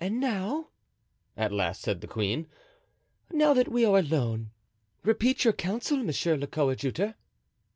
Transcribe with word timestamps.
"And 0.00 0.18
now," 0.18 0.70
at 1.36 1.52
last 1.52 1.82
said 1.82 2.00
the 2.00 2.08
queen, 2.08 2.48
"now 3.30 3.52
that 3.54 3.68
we 3.70 3.84
are 3.84 4.00
alone, 4.00 4.50
repeat 5.04 5.44
your 5.44 5.52
counsel, 5.52 6.02
monsieur 6.02 6.36
le 6.36 6.48
coadjuteur." 6.48 7.14